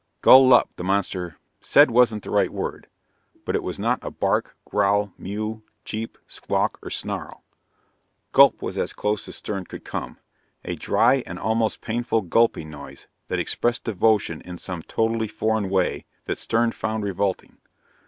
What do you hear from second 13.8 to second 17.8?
devotion in some totally foreign way that Stern found revolting.